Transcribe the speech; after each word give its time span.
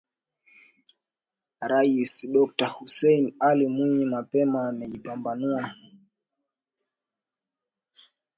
Rais 1.71 2.21
Dokta 2.33 2.67
Hussein 2.75 3.23
Ali 3.49 3.67
Mwinyi 3.75 4.05
mapema 4.05 4.67
amejipambanua 4.69 5.75